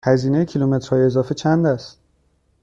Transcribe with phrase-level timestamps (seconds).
[0.05, 2.01] هزینه کیلومترهای اضافه چند است؟